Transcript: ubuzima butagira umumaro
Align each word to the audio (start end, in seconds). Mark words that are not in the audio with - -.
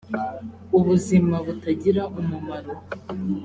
ubuzima 0.77 1.35
butagira 1.45 2.01
umumaro 2.19 2.73